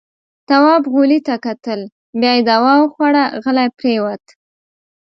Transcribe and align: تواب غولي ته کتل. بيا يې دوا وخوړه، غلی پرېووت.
تواب 0.47 0.81
غولي 0.93 1.19
ته 1.27 1.35
کتل. 1.45 1.79
بيا 2.19 2.31
يې 2.37 2.41
دوا 2.49 2.73
وخوړه، 2.81 3.25
غلی 3.43 3.67
پرېووت. 3.77 4.23